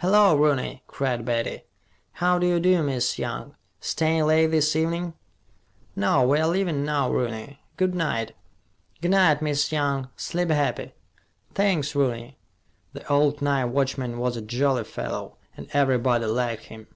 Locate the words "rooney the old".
11.94-13.40